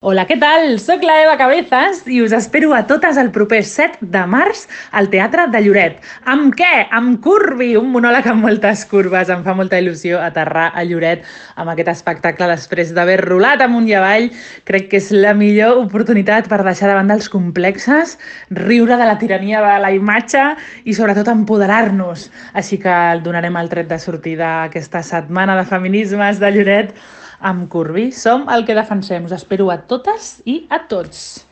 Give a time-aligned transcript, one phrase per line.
[0.00, 0.78] Hola, què tal?
[0.80, 4.62] Soc la Eva Cabezas i us espero a totes el proper 7 de març
[4.96, 5.98] al Teatre de Lloret.
[6.34, 6.86] Amb què?
[6.96, 9.28] Amb Curvi, un monòleg amb moltes curves.
[9.28, 11.28] Em fa molta il·lusió aterrar a Lloret
[11.60, 14.30] amb aquest espectacle després d'haver rolat amunt i avall.
[14.64, 18.16] Crec que és la millor oportunitat per deixar de banda els complexes,
[18.56, 20.48] riure de la tirania de la imatge
[20.88, 22.30] i sobretot empoderar-nos.
[22.56, 26.96] Així que donarem el tret de sortida aquesta setmana de feminismes de Lloret
[27.40, 28.10] amb Corbí.
[28.12, 29.26] Som el que defensem.
[29.26, 31.46] Us espero a totes i a tots.